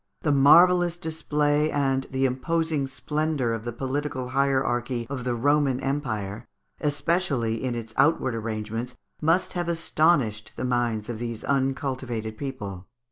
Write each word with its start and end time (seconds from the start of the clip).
The 0.21 0.31
marvellous 0.31 0.97
display 0.97 1.69
and 1.69 2.07
the 2.09 2.25
imposing 2.25 2.87
splendour 2.87 3.51
of 3.53 3.65
the 3.65 3.71
political 3.71 4.29
hierarchy 4.29 5.05
of 5.11 5.25
the 5.25 5.35
Roman 5.35 5.79
Empire, 5.79 6.47
especially 6.79 7.63
in 7.63 7.75
its 7.75 7.93
outward 7.97 8.33
arrangements, 8.33 8.95
must 9.21 9.53
have 9.53 9.69
astonished 9.69 10.53
the 10.55 10.65
minds 10.65 11.07
of 11.07 11.19
these 11.19 11.43
uncultivated 11.43 12.35
people. 12.35 12.87